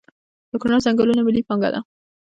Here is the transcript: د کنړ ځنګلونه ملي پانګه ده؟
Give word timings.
د 0.51 0.51
کنړ 0.61 0.77
ځنګلونه 0.85 1.21
ملي 1.23 1.41
پانګه 1.47 1.69
ده؟ 1.73 1.79